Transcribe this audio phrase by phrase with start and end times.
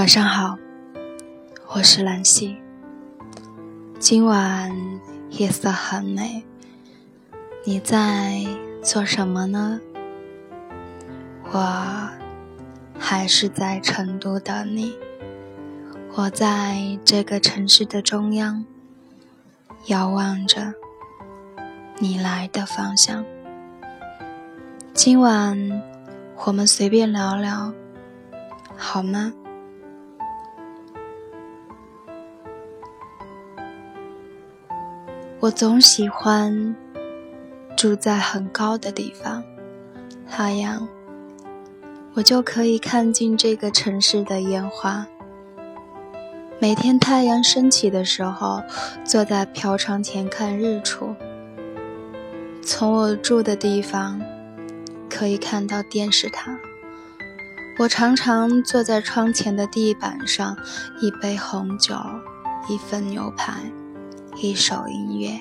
[0.00, 0.56] 晚上好，
[1.74, 2.56] 我是兰溪。
[3.98, 4.74] 今晚
[5.28, 6.42] 夜色很美，
[7.66, 8.46] 你在
[8.82, 9.78] 做什么呢？
[11.52, 12.08] 我
[12.98, 14.96] 还是在成都等你。
[16.14, 18.64] 我在这个城市的中央，
[19.88, 20.72] 遥望着
[21.98, 23.22] 你来的方向。
[24.94, 25.82] 今晚
[26.46, 27.74] 我们随便聊聊，
[28.78, 29.34] 好吗？
[35.40, 36.76] 我总喜欢
[37.74, 39.42] 住在很高的地方，
[40.36, 40.86] 那样
[42.12, 45.06] 我就可以看尽这个城市的烟花。
[46.58, 48.62] 每天太阳升起的时候，
[49.02, 51.16] 坐在飘窗前看日出。
[52.62, 54.20] 从我住的地方
[55.08, 56.58] 可以看到电视塔。
[57.78, 60.54] 我常常坐在窗前的地板上，
[61.00, 61.94] 一杯红酒，
[62.68, 63.54] 一份牛排。
[64.42, 65.38] 一首音乐，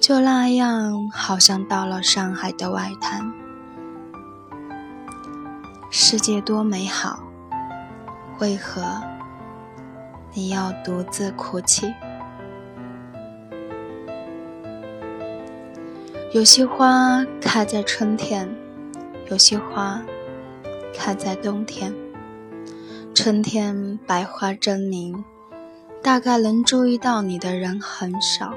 [0.00, 3.30] 就那样，好像到了上海的外滩。
[5.90, 7.20] 世界多美好，
[8.40, 9.02] 为何
[10.32, 11.92] 你要独自哭泣？
[16.32, 18.48] 有些花开在春天，
[19.30, 20.00] 有些花
[20.94, 21.94] 开在冬天。
[23.14, 25.22] 春天百花争鸣。
[26.04, 28.52] 大概能注意到你的人很少，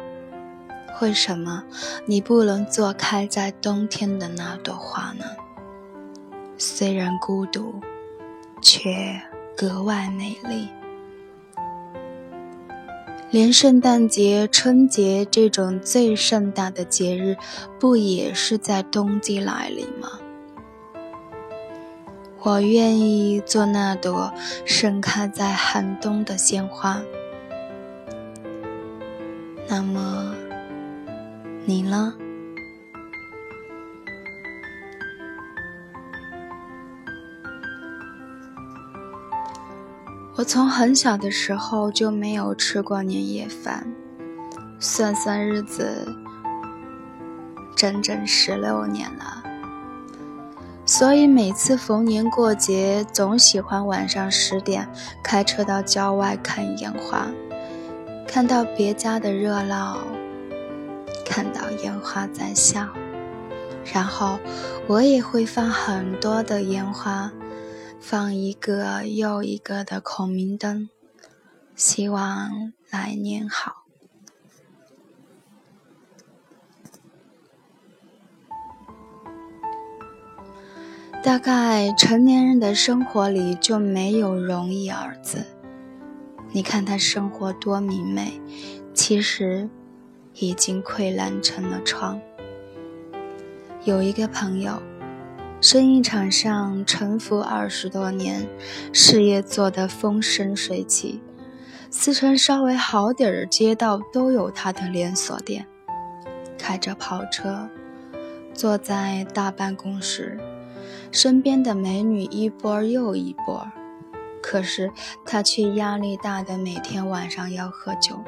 [1.01, 1.63] 为什么
[2.05, 5.23] 你不能做开在冬天的那朵花呢？
[6.57, 7.79] 虽然孤独，
[8.61, 9.21] 却
[9.55, 10.67] 格外美丽。
[13.31, 17.37] 连圣诞节、春节这种最盛大的节日，
[17.79, 20.19] 不也是在冬季来临吗？
[22.41, 24.33] 我愿意做那朵
[24.65, 27.01] 盛开在寒冬的鲜花。
[29.69, 30.33] 那么，
[31.65, 32.13] 你呢？
[40.37, 43.85] 我从很小的时候就没有吃过年夜饭，
[44.79, 46.07] 算算日子，
[47.75, 49.43] 整整十六年了。
[50.85, 54.87] 所以每次逢年过节，总喜欢晚上十点
[55.21, 57.27] 开车到郊外看烟花。
[58.27, 59.97] 看到别家的热闹，
[61.25, 62.87] 看到烟花在笑，
[63.91, 64.37] 然后
[64.85, 67.31] 我也会放很多的烟花，
[67.99, 70.89] 放一个又一个的孔明灯，
[71.75, 73.85] 希望来年好。
[81.23, 85.56] 大概成年人的生活里就没有容易二字。
[86.51, 88.41] 你看他生活多明媚，
[88.93, 89.69] 其实
[90.33, 92.19] 已经溃烂成了疮。
[93.83, 94.81] 有一个朋友，
[95.61, 98.47] 生意场上沉浮二十多年，
[98.93, 101.21] 事业做得风生水起，
[101.89, 105.67] 四川稍微好点儿的街道都有他的连锁店。
[106.57, 107.69] 开着跑车，
[108.53, 110.39] 坐在大办公室，
[111.11, 113.67] 身边的美女一波又一波。
[114.49, 114.89] 可是
[115.25, 118.23] 他却压力大的，每天晚上要喝酒，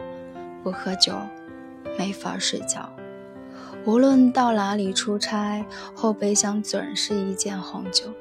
[0.61, 1.15] 不喝酒
[1.97, 2.89] 没法睡觉。
[3.85, 5.65] 无论到哪里出差，
[5.95, 8.13] 后备箱准是一件红酒。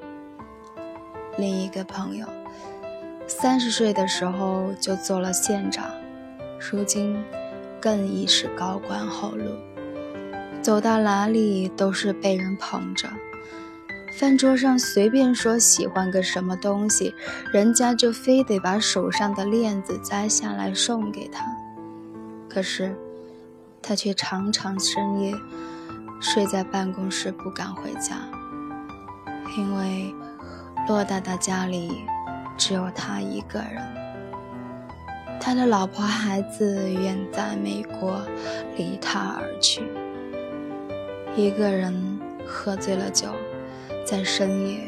[1.37, 2.25] 另一个朋友，
[3.27, 5.91] 三十岁的时候就做了县长，
[6.71, 7.21] 如今
[7.81, 9.45] 更已是高官厚禄，
[10.63, 13.09] 走到哪里都是被人捧着。
[14.11, 17.15] 饭桌上随便说喜欢个什么东西，
[17.53, 21.45] 人家就非得把手上的链子摘下来送给他。
[22.49, 22.97] 可是，
[23.81, 25.33] 他却常常深夜
[26.21, 28.17] 睡在办公室不敢回家，
[29.57, 30.13] 因为
[30.89, 32.03] 骆大大家里
[32.57, 33.83] 只有他一个人，
[35.39, 38.21] 他的老婆孩子远在美国，
[38.77, 39.83] 离他而去，
[41.37, 43.29] 一个人喝醉了酒。
[44.11, 44.81] 在深夜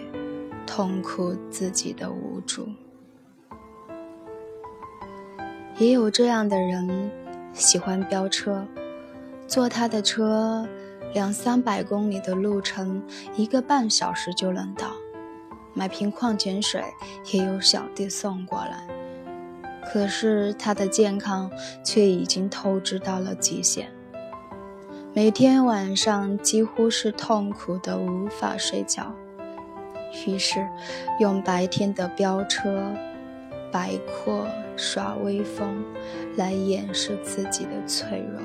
[0.67, 2.67] 痛哭自己的无助，
[5.77, 7.11] 也有这样的人，
[7.53, 8.67] 喜欢飙车，
[9.47, 10.67] 坐他的车，
[11.13, 13.03] 两三百公里的路程，
[13.37, 14.87] 一个半小时就能到。
[15.75, 16.83] 买瓶矿泉水
[17.31, 18.87] 也有小弟送过来，
[19.93, 21.51] 可是他的健康
[21.85, 23.93] 却已经透支到了极限。
[25.23, 29.15] 每天晚上几乎是痛苦的无法睡觉，
[30.27, 30.67] 于是
[31.19, 32.91] 用白天的飙车
[33.71, 34.47] 摆阔、
[34.79, 35.85] 耍威风，
[36.39, 38.41] 来掩饰自己的脆弱。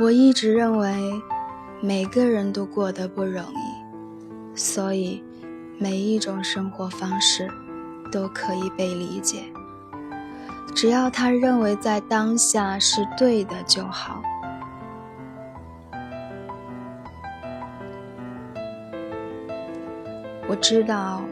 [0.00, 1.12] 我一直认为，
[1.82, 5.22] 每个人都过得不容易，所以
[5.78, 7.46] 每一种生活方式
[8.10, 9.42] 都可以被理解，
[10.74, 14.20] 只要他认为在当下是对的就好。
[20.48, 21.22] 我知道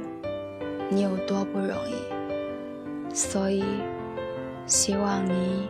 [0.88, 3.64] 你有多不容易，所以
[4.66, 5.68] 希望你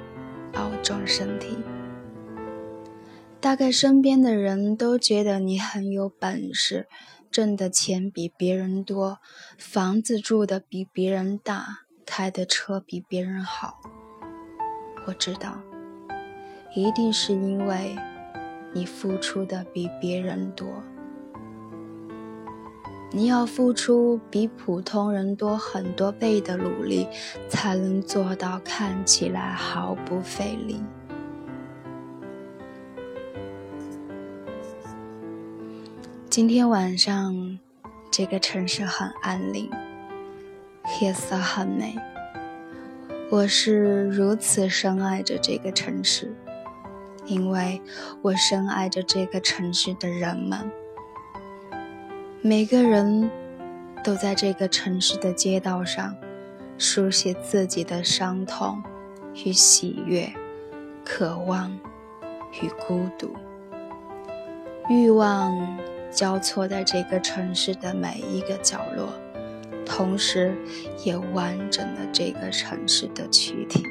[0.52, 1.58] 保重身体。
[3.40, 6.86] 大概身边的人都觉得你很有本事，
[7.30, 9.18] 挣的钱比别人多，
[9.58, 13.80] 房子住的比别人大，开的车比别人好。
[15.06, 15.58] 我知道，
[16.74, 17.96] 一定是因为
[18.72, 20.66] 你付出的比别人多。
[23.14, 27.06] 你要付出比普通人多很多倍的努力，
[27.48, 30.80] 才能做到看起来毫不费力。
[36.30, 37.58] 今天晚上，
[38.10, 39.70] 这个城市很安宁，
[41.00, 41.96] 夜色很美。
[43.30, 46.32] 我是如此深爱着这个城市，
[47.24, 47.80] 因为
[48.20, 50.70] 我深爱着这个城市的人们。
[52.40, 53.30] 每个人
[54.02, 56.14] 都在这个城市的街道上，
[56.76, 58.82] 书写自己的伤痛
[59.44, 60.32] 与喜悦，
[61.04, 61.70] 渴望
[62.60, 63.34] 与孤独，
[64.88, 65.78] 欲望。
[66.12, 69.08] 交错在这个城市的每一个角落，
[69.94, 70.56] 同时
[71.04, 73.84] 也完整了这个城市的躯体。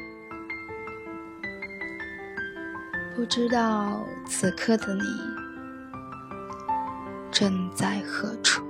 [3.16, 5.04] 不知道此刻的你
[7.30, 8.66] 正在何处？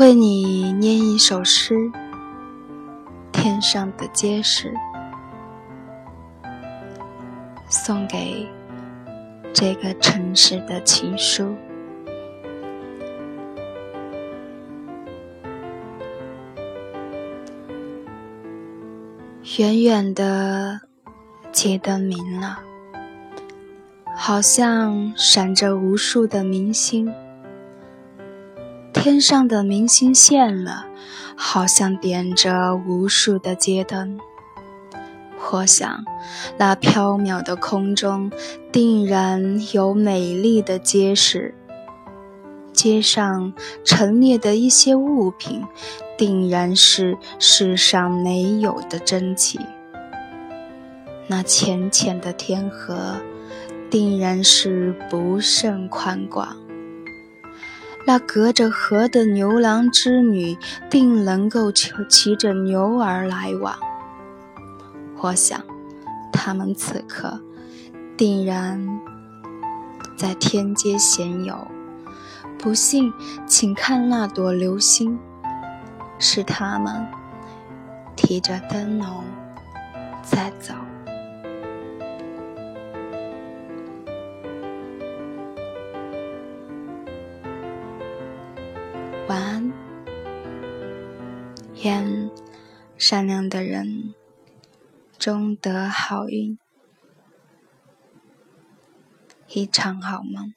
[0.00, 1.92] 为你念一首诗：
[3.30, 4.74] 天上的街市。
[7.70, 8.48] 送给
[9.54, 11.54] 这个城市的情书。
[19.58, 20.80] 远远的
[21.52, 22.58] 街灯明了，
[24.16, 27.14] 好像闪着无数的明星。
[28.92, 30.86] 天上的明星现了，
[31.36, 34.18] 好像点着无数的街灯。
[35.52, 36.04] 我想，
[36.58, 38.32] 那缥缈的空中
[38.72, 41.54] 定然有美丽的街市，
[42.72, 43.52] 街上
[43.84, 45.62] 陈列的一些物品，
[46.18, 49.60] 定然是世上没有的珍奇。
[51.28, 53.20] 那浅浅的天河，
[53.88, 56.56] 定然是不甚宽广。
[58.06, 60.58] 那隔着河的牛郎织女，
[60.90, 63.78] 定能够骑着牛儿来往。
[65.20, 65.62] 我想，
[66.30, 67.40] 他们此刻
[68.14, 69.00] 定然
[70.18, 71.56] 在天街闲游。
[72.58, 73.12] 不信，
[73.46, 75.18] 请看那朵流星，
[76.18, 77.06] 是他们
[78.14, 79.24] 提着灯笼
[80.22, 80.74] 在走。
[89.26, 89.72] 晚安，
[91.82, 92.30] 愿
[92.98, 94.14] 善良的人。
[95.24, 96.58] 终得好运，
[99.48, 100.52] 一场好梦。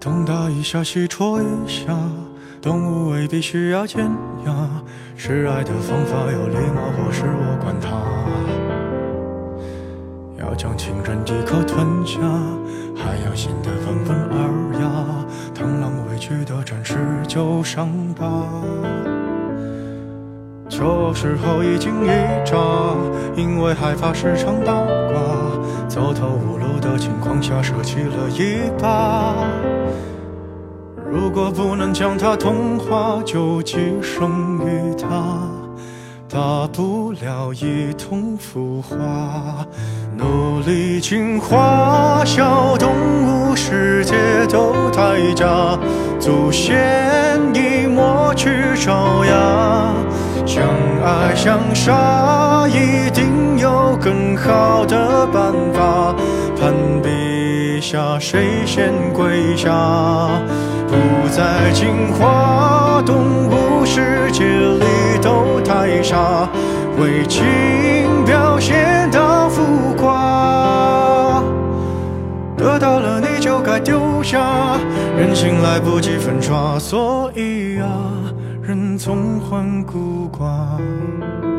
[0.00, 1.94] 东打一下，西戳一下，
[2.62, 4.10] 动物未必需要尖
[4.46, 4.82] 牙，
[5.18, 8.09] 示爱的方法有礼貌，或是我管他。
[10.50, 12.18] 要将情人一口吞下，
[12.96, 14.90] 还要显得温文尔雅，
[15.54, 16.96] 螳螂委屈地展示
[17.28, 17.88] 旧伤
[18.18, 18.48] 疤。
[20.68, 22.08] 这时候一惊一
[22.44, 22.56] 乍，
[23.36, 24.72] 因为害怕时常八
[25.12, 29.36] 卦，走投无路的情况下舍弃了一把。
[31.08, 35.59] 如果不能将它同化，就寄生于它。
[36.32, 39.66] 大不了一同腐化，
[40.16, 42.88] 努力进化，小动
[43.50, 44.14] 物世界
[44.46, 45.76] 都代价，
[46.20, 49.92] 祖先已抹去爪牙，
[50.46, 50.62] 相
[51.02, 56.14] 爱相杀，一定有更好的办法。
[56.60, 56.72] 攀
[57.02, 57.08] 比
[57.80, 59.70] 下，谁先跪下？
[60.86, 64.84] 不在进化动物世界里
[65.22, 66.48] 斗太傻，
[66.98, 67.44] 为情
[68.26, 71.42] 表现到浮夸。
[72.56, 74.76] 得到了你就该丢下，
[75.16, 77.88] 人心来不及粉刷，所以啊，
[78.60, 81.49] 人总患孤寡。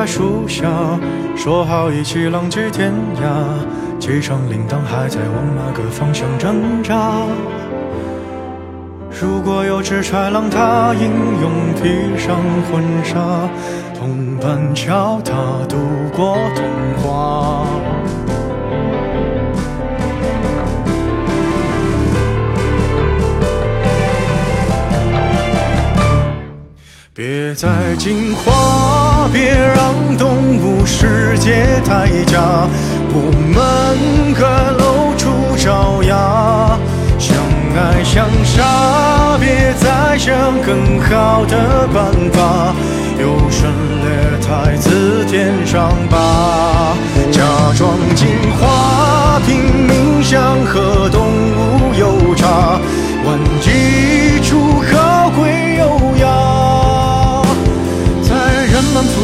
[0.00, 0.66] 在树下，
[1.36, 3.98] 说好一起浪迹天涯。
[3.98, 7.20] 机场铃铛还在往哪个方向挣扎？
[9.10, 11.10] 如果有只豺狼，它英
[11.42, 12.38] 勇披上
[12.72, 13.46] 婚纱，
[13.94, 15.34] 同伴教它
[15.68, 15.76] 度
[16.16, 16.64] 过童
[17.02, 17.66] 话。
[27.12, 28.50] 别再惊慌，
[29.32, 32.68] 别让动物世界太假，
[33.12, 34.42] 我们该
[34.76, 36.78] 露出爪牙，
[37.18, 37.36] 相
[37.76, 42.74] 爱相杀，别再想更好的办法，
[43.20, 43.70] 优胜
[44.02, 46.96] 劣汰，自舔伤疤，
[47.30, 47.42] 假
[47.76, 48.26] 装进
[48.58, 52.80] 化，拼命想和动物有差，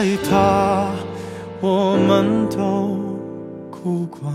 [0.00, 0.92] 害怕，
[1.60, 2.96] 我们都
[3.70, 4.32] 哭过。